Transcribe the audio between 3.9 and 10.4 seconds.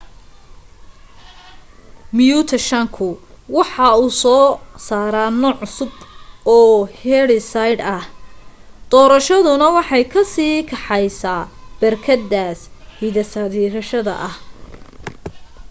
uu soo saara nooc cusub oo hiddeside ah doorashaduna waxay ka